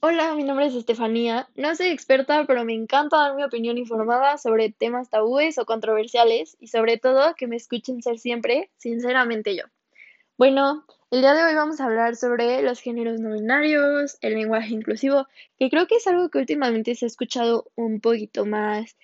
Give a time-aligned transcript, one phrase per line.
[0.00, 1.48] Hola, mi nombre es Estefanía.
[1.56, 6.56] No soy experta, pero me encanta dar mi opinión informada sobre temas tabúes o controversiales
[6.60, 9.64] y sobre todo que me escuchen ser siempre, sinceramente yo.
[10.36, 14.72] Bueno, el día de hoy vamos a hablar sobre los géneros no binarios, el lenguaje
[14.72, 15.26] inclusivo,
[15.58, 18.96] que creo que es algo que últimamente se ha escuchado un poquito más,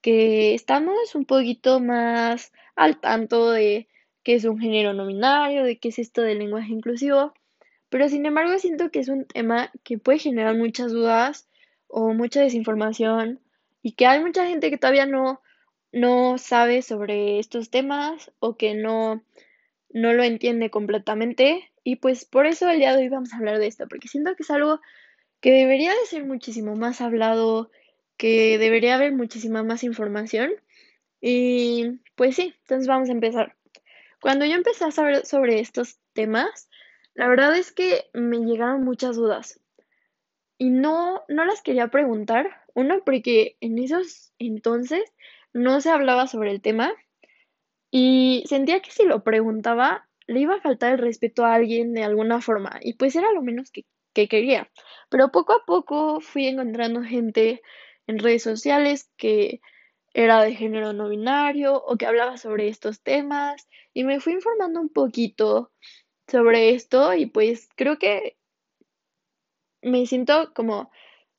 [0.00, 3.86] que estamos un poquito más al tanto de
[4.22, 7.34] qué es un género no binario, de qué es esto del lenguaje inclusivo.
[7.88, 11.48] Pero sin embargo siento que es un tema que puede generar muchas dudas
[11.86, 13.40] o mucha desinformación
[13.82, 15.40] y que hay mucha gente que todavía no,
[15.92, 19.22] no sabe sobre estos temas o que no,
[19.90, 21.70] no lo entiende completamente.
[21.84, 24.36] Y pues por eso el día de hoy vamos a hablar de esto, porque siento
[24.36, 24.80] que es algo
[25.40, 27.70] que debería de ser muchísimo más hablado,
[28.16, 30.52] que debería haber muchísima más información.
[31.20, 33.56] Y pues sí, entonces vamos a empezar.
[34.20, 36.67] Cuando yo empecé a saber sobre estos temas,
[37.18, 39.60] la verdad es que me llegaron muchas dudas
[40.56, 42.48] y no, no las quería preguntar.
[42.74, 45.02] Uno, porque en esos entonces
[45.52, 46.92] no se hablaba sobre el tema
[47.90, 52.04] y sentía que si lo preguntaba le iba a faltar el respeto a alguien de
[52.04, 54.70] alguna forma y pues era lo menos que, que quería.
[55.10, 57.62] Pero poco a poco fui encontrando gente
[58.06, 59.60] en redes sociales que
[60.14, 64.80] era de género no binario o que hablaba sobre estos temas y me fui informando
[64.80, 65.72] un poquito
[66.28, 68.36] sobre esto y pues creo que
[69.82, 70.90] me siento como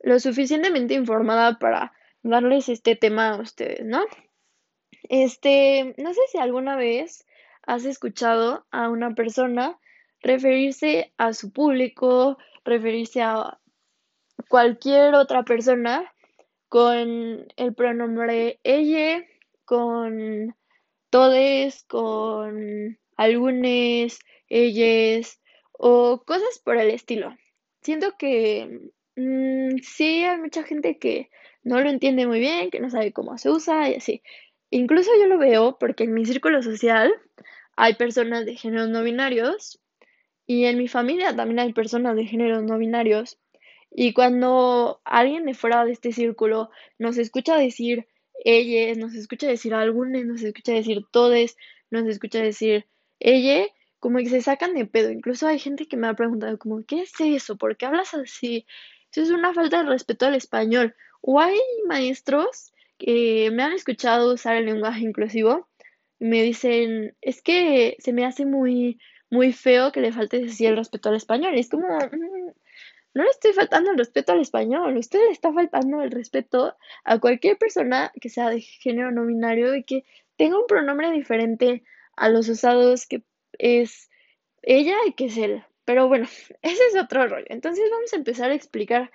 [0.02, 4.04] lo suficientemente informada para darles este tema a ustedes, ¿no?
[5.04, 7.26] Este, no sé si alguna vez
[7.64, 9.80] has escuchado a una persona
[10.22, 13.60] referirse a su público, referirse a
[14.48, 16.14] cualquier otra persona
[16.67, 19.23] con el pronombre ella,
[19.66, 20.56] con
[21.10, 27.36] todes, con algunos, ellas o cosas por el estilo.
[27.81, 31.30] Siento que mm, sí hay mucha gente que
[31.64, 34.22] no lo entiende muy bien, que no sabe cómo se usa y así.
[34.72, 37.14] Incluso yo lo veo porque en mi círculo social
[37.76, 39.80] hay personas de géneros no binarios
[40.45, 43.39] y en mi familia también hay personas de géneros no binarios.
[43.92, 48.08] Y cuando alguien de fuera de este círculo nos escucha decir
[48.43, 51.58] ellas, nos escucha decir algunos, nos escucha decir todes,
[51.89, 52.86] nos escucha decir
[53.20, 53.67] ella,
[53.99, 55.11] como que se sacan de pedo.
[55.11, 57.58] Incluso hay gente que me ha preguntado como, ¿qué es eso?
[57.58, 58.65] ¿Por qué hablas así?
[59.11, 60.95] Eso es una falta de respeto al español.
[61.21, 65.67] O hay maestros que me han escuchado usar el lenguaje inclusivo
[66.20, 68.99] y me dicen, es que se me hace muy,
[69.30, 71.55] muy feo que le falte así el respeto al español.
[71.55, 72.52] Y es como, mm,
[73.14, 77.20] no le estoy faltando el respeto al español, usted le está faltando el respeto a
[77.20, 80.05] cualquier persona que sea de género no binario y que
[80.37, 81.83] tenga un pronombre diferente
[82.16, 83.23] a los usados que
[83.59, 84.09] es
[84.64, 85.64] ella y que es él.
[85.86, 86.25] Pero bueno,
[86.61, 87.45] ese es otro rollo.
[87.49, 89.11] Entonces vamos a empezar a explicar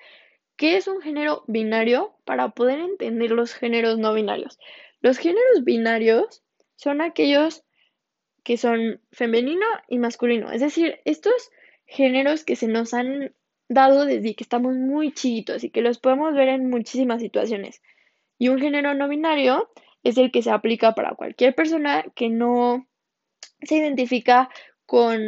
[0.56, 4.58] qué es un género binario para poder entender los géneros no binarios.
[5.00, 6.42] Los géneros binarios
[6.76, 7.64] son aquellos
[8.44, 10.52] que son femenino y masculino.
[10.52, 11.50] Es decir, estos
[11.86, 13.34] géneros que se nos han
[13.68, 17.82] dado desde que estamos muy chiquitos y que los podemos ver en muchísimas situaciones.
[18.38, 19.70] Y un género no binario
[20.02, 22.86] es el que se aplica para cualquier persona que no
[23.66, 24.50] se identifica
[24.86, 25.20] con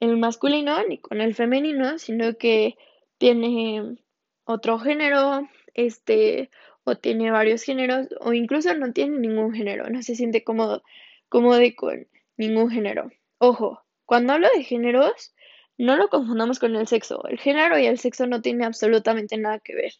[0.00, 2.76] el masculino ni con el femenino, sino que
[3.18, 3.98] tiene
[4.44, 6.50] otro género, este,
[6.84, 10.82] o tiene varios géneros, o incluso no tiene ningún género, no se siente cómodo,
[11.28, 13.10] cómodo con ningún género.
[13.38, 15.34] Ojo, cuando hablo de géneros,
[15.78, 17.24] no lo confundamos con el sexo.
[17.28, 19.92] El género y el sexo no tienen absolutamente nada que ver.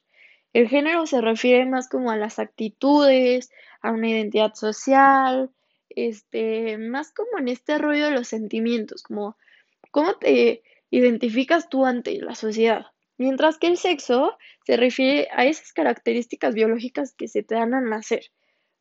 [0.52, 5.50] El género se refiere más como a las actitudes, a una identidad social,
[5.90, 9.36] este, más como en este rollo de los sentimientos, como
[9.90, 12.86] cómo te identificas tú ante la sociedad.
[13.18, 17.88] Mientras que el sexo se refiere a esas características biológicas que se te dan al
[17.88, 18.30] nacer.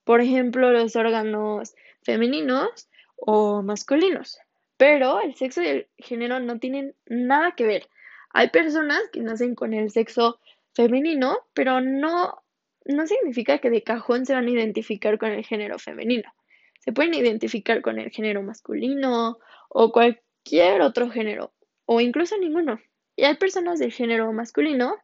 [0.06, 4.40] Por ejemplo, los órganos femeninos o masculinos.
[4.78, 7.90] Pero el sexo y el género no tienen nada que ver.
[8.32, 10.40] Hay personas que nacen con el sexo
[10.74, 12.42] femenino, pero no,
[12.86, 16.32] no significa que de cajón se van a identificar con el género femenino
[16.80, 19.38] se pueden identificar con el género masculino
[19.70, 21.54] o cualquier otro género
[21.86, 22.80] o incluso ninguno.
[23.16, 24.96] Y hay personas del género masculino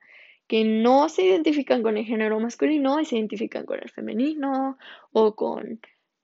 [0.48, 4.78] que no se identifican con el género masculino y se identifican con el femenino
[5.12, 5.80] o con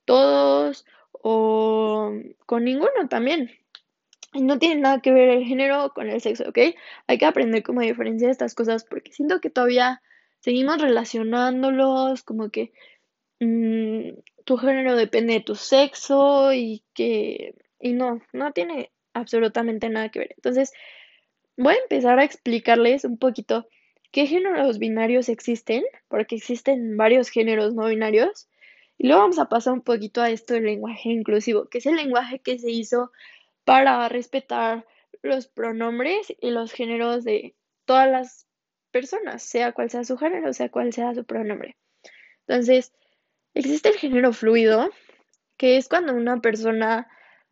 [0.06, 2.14] todos o
[2.46, 3.52] con ninguno también.
[4.34, 6.58] Y no tiene nada que ver el género con el sexo, ¿ok?
[7.08, 10.02] Hay que aprender cómo diferenciar estas cosas porque siento que todavía
[10.40, 12.72] seguimos relacionándolos como que
[13.40, 14.12] mm,
[14.46, 20.20] tu género depende de tu sexo y que y no, no tiene absolutamente nada que
[20.20, 20.34] ver.
[20.36, 20.72] Entonces,
[21.58, 23.68] voy a empezar a explicarles un poquito
[24.12, 28.48] qué géneros binarios existen, porque existen varios géneros no binarios.
[28.98, 31.96] Y luego vamos a pasar un poquito a esto del lenguaje inclusivo, que es el
[31.96, 33.12] lenguaje que se hizo
[33.64, 34.86] para respetar
[35.24, 37.56] los pronombres y los géneros de
[37.86, 38.48] todas las
[38.92, 41.78] personas, sea cual sea su género, sea cual sea su pronombre.
[42.48, 42.94] Entonces,
[43.54, 44.90] existe el género fluido,
[45.58, 47.08] que es cuando una persona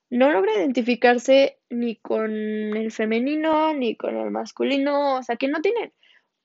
[0.10, 5.62] no logra identificarse ni con el femenino ni con el masculino, o sea, que no
[5.62, 5.94] tienen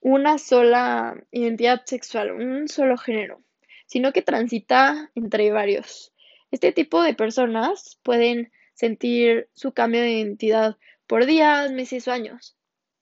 [0.01, 3.43] una sola identidad sexual, un solo género,
[3.87, 6.13] sino que transita entre varios.
[6.51, 12.57] Este tipo de personas pueden sentir su cambio de identidad por días, meses o años.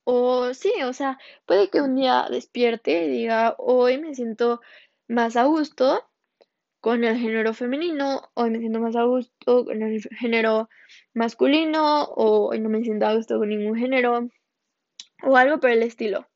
[0.04, 4.60] O sí, o sea, puede que un día despierte y diga, hoy me siento
[5.08, 6.08] más a gusto
[6.82, 10.68] con el género femenino, hoy me siento más a gusto con el género
[11.14, 14.28] masculino, o no me siento a gusto con ningún género,
[15.22, 16.28] o algo por el estilo.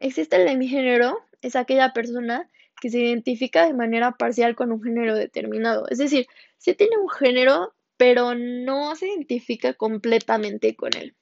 [0.00, 2.50] existe el demigénero, es aquella persona
[2.80, 5.86] que se identifica de manera parcial con un género determinado.
[5.88, 11.14] Es decir, sí tiene un género, pero no se identifica completamente con él.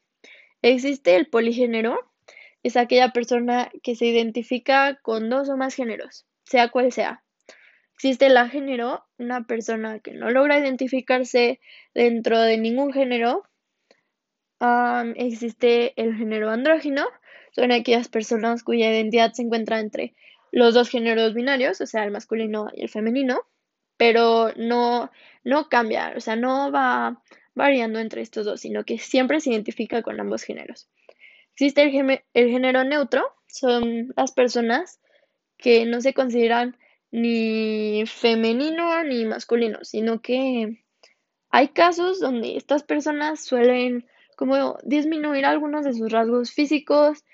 [0.63, 2.11] Existe el poligénero,
[2.63, 7.23] es aquella persona que se identifica con dos o más géneros, sea cual sea.
[7.97, 11.61] Existe el agénero, una persona que no logra identificarse
[11.95, 13.45] dentro de ningún género.
[15.15, 17.07] existe el género andrógino,
[17.53, 20.15] son aquellas personas cuya identidad se encuentra entre
[20.53, 23.41] los dos géneros binarios, o sea, el masculino y el femenino,
[23.97, 25.11] pero no,
[25.43, 27.23] no cambia, o sea, no va
[27.55, 30.91] variando entre estos dos, sino que siempre se identifica con ambos géneros.
[31.53, 35.01] Existe el, el género neutro, son las personas
[35.57, 36.77] que no se consideran
[37.17, 40.85] ni femenino ni masculino, sino que
[41.49, 47.25] hay casos donde estas personas suelen como disminuir algunos de sus rasgos físicos,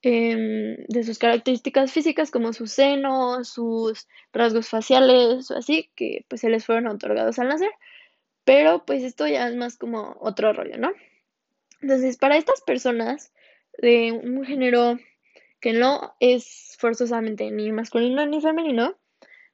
[0.00, 6.48] em, de sus características físicas como sus senos, sus rasgos faciales así, que pues se
[6.48, 7.70] les fueron otorgados al nacer.
[8.44, 10.90] Pero pues esto ya es más como otro rollo, ¿no?
[11.82, 13.30] Entonces, para estas personas
[13.76, 14.98] de un género
[15.60, 18.96] que no es forzosamente ni masculino ni femenino,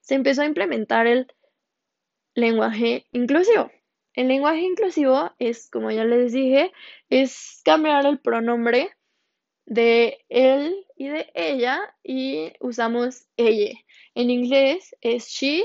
[0.04, 1.34] se empezó a implementar el
[2.34, 3.70] lenguaje inclusivo.
[4.12, 6.72] El lenguaje inclusivo es, como ya les dije,
[7.08, 8.90] es cambiar el pronombre
[9.64, 13.78] de él y de ella y usamos ella.
[14.14, 15.64] En inglés es she,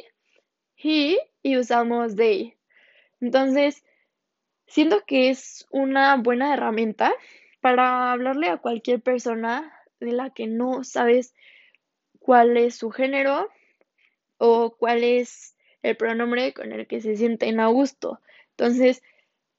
[0.78, 2.56] he y usamos they.
[3.20, 3.84] Entonces,
[4.68, 7.14] siento que es una buena herramienta
[7.60, 11.36] para hablarle a cualquier persona de la que no sabes
[12.20, 13.50] cuál es su género
[14.40, 18.20] o cuál es el pronombre con el que se sienten a gusto.
[18.58, 19.04] Entonces,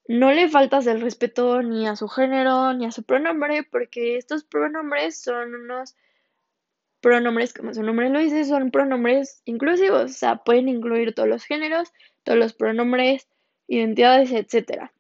[0.09, 4.43] no le faltas el respeto ni a su género ni a su pronombre, porque estos
[4.43, 5.95] pronombres son unos
[7.01, 11.45] pronombres, como su nombre lo dice, son pronombres inclusivos, o sea, pueden incluir todos los
[11.45, 11.93] géneros,
[12.25, 13.29] todos los pronombres,
[13.69, 14.93] identidades, etcétera.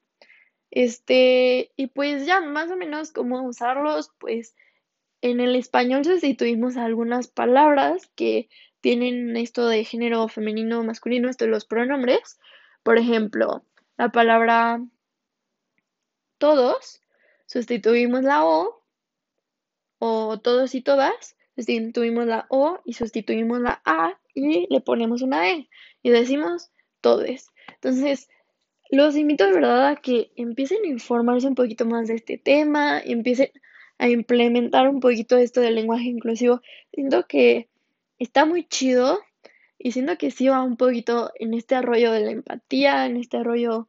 [0.71, 4.55] Este, y pues ya más o menos cómo usarlos, pues
[5.21, 8.49] en el español sustituimos algunas palabras que
[8.81, 12.39] tienen esto de género femenino, masculino, esto de los pronombres.
[12.83, 13.65] Por ejemplo,
[13.97, 14.81] la palabra
[16.39, 17.03] todos,
[17.47, 18.83] sustituimos la O,
[19.99, 25.51] o todos y todas, sustituimos la O y sustituimos la A y le ponemos una
[25.51, 25.69] E
[26.03, 26.71] y decimos
[27.01, 27.49] todes.
[27.75, 28.29] Entonces,
[28.91, 33.01] los invito de verdad a que empiecen a informarse un poquito más de este tema,
[33.01, 33.51] empiecen
[33.99, 36.61] a implementar un poquito esto del lenguaje inclusivo.
[36.93, 37.69] Siento que
[38.21, 39.21] está muy chido
[39.79, 43.43] y siento que sí va un poquito en este rollo de la empatía, en este
[43.43, 43.89] rollo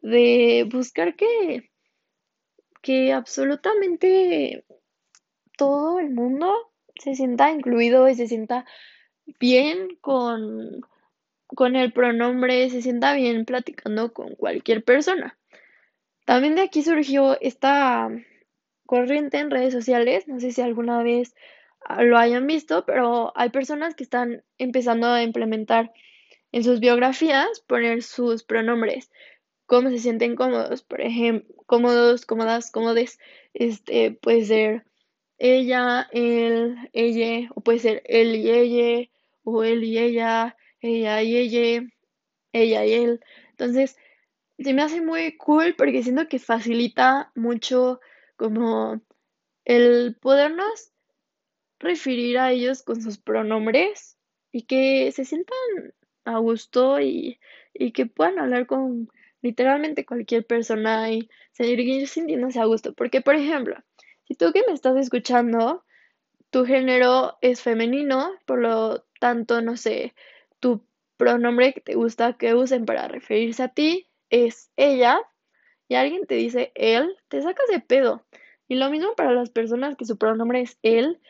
[0.00, 1.70] de buscar que,
[2.80, 4.64] que absolutamente
[5.58, 6.54] todo el mundo
[6.94, 8.64] se sienta incluido y se sienta
[9.38, 10.80] bien con
[11.54, 15.38] con el pronombre se sienta bien platicando con cualquier persona.
[16.24, 18.08] También de aquí surgió esta
[18.86, 21.34] corriente en redes sociales, no sé si alguna vez
[22.00, 25.92] lo hayan visto, pero hay personas que están empezando a implementar
[26.52, 29.10] en sus biografías poner sus pronombres,
[29.66, 33.18] cómo se sienten cómodos, por ejemplo, cómodos, cómodas, cómodes,
[33.54, 34.84] este puede ser
[35.38, 39.08] ella, él, ella, o puede ser él y ella,
[39.44, 41.88] o él y ella, ella y ella,
[42.52, 43.20] ella y él.
[43.50, 43.96] Entonces,
[44.58, 48.00] se me hace muy cool porque siento que facilita mucho
[48.36, 49.00] como
[49.64, 50.89] el podernos
[51.80, 54.16] referir a ellos con sus pronombres
[54.52, 55.58] y que se sientan
[56.24, 57.40] a gusto y,
[57.74, 59.10] y que puedan hablar con
[59.42, 62.94] literalmente cualquier persona y seguir sintiéndose a gusto.
[62.94, 63.76] Porque, por ejemplo,
[64.24, 65.84] si tú que me estás escuchando,
[66.50, 70.14] tu género es femenino, por lo tanto, no sé,
[70.60, 70.84] tu
[71.16, 75.20] pronombre que te gusta que usen para referirse a ti es ella,
[75.90, 78.24] y alguien te dice él, te sacas de pedo.
[78.68, 81.20] Y lo mismo para las personas que su pronombre es él,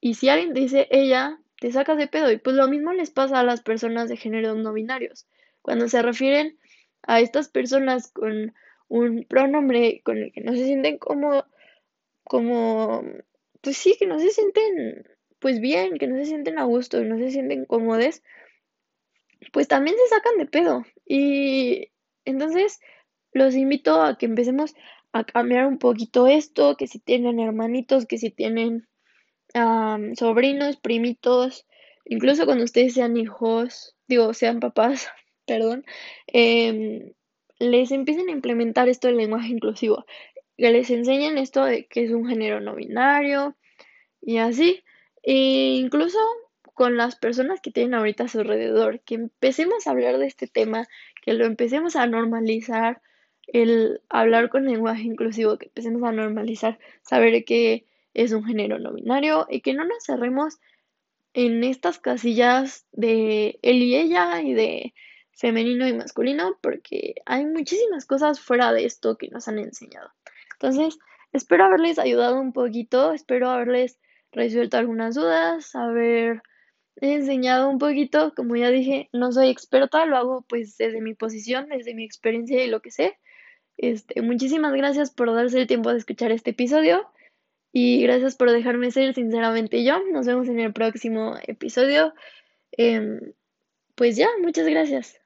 [0.00, 2.30] y si alguien te dice ella, te sacas de pedo.
[2.32, 5.26] Y pues lo mismo les pasa a las personas de género no binarios.
[5.62, 6.58] Cuando se refieren
[7.02, 8.54] a estas personas con
[8.88, 11.44] un pronombre con el que no se sienten como,
[12.24, 13.04] como,
[13.60, 15.06] pues sí, que no se sienten,
[15.38, 18.22] pues bien, que no se sienten a gusto, no se sienten cómodos,
[19.52, 20.84] pues también se sacan de pedo.
[21.06, 21.90] Y
[22.24, 22.80] entonces
[23.32, 24.74] los invito a que empecemos
[25.12, 28.88] a cambiar un poquito esto, que si tienen hermanitos, que si tienen
[30.14, 31.66] sobrinos, primitos,
[32.04, 35.08] incluso cuando ustedes sean hijos, digo, sean papás,
[35.46, 35.84] perdón,
[36.26, 37.12] em,
[37.58, 40.06] les empiecen a implementar esto del lenguaje inclusivo,
[40.56, 43.56] que les enseñen esto de que es un género no binario
[44.20, 44.82] y así,
[45.22, 46.18] e incluso
[46.74, 50.46] con las personas que tienen ahorita a su alrededor, que empecemos a hablar de este
[50.46, 50.88] tema,
[51.22, 53.02] que lo empecemos a normalizar,
[53.46, 58.92] el hablar con lenguaje inclusivo, que empecemos a normalizar, saber que es un género no
[58.92, 60.58] binario y que no nos cerremos
[61.34, 64.94] en estas casillas de él y ella y de
[65.32, 70.10] femenino y masculino porque hay muchísimas cosas fuera de esto que nos han enseñado.
[70.54, 70.98] Entonces,
[71.32, 73.98] espero haberles ayudado un poquito, espero haberles
[74.32, 76.42] resuelto algunas dudas, haber
[76.96, 81.68] enseñado un poquito, como ya dije, no soy experta, lo hago pues desde mi posición,
[81.68, 83.18] desde mi experiencia y lo que sé.
[83.78, 87.10] Este, muchísimas gracias por darse el tiempo de escuchar este episodio.
[87.72, 90.00] Y gracias por dejarme ser sinceramente yo.
[90.12, 92.14] Nos vemos en el próximo episodio.
[92.72, 93.32] Em,
[93.94, 95.20] pues ya, muchas gracias.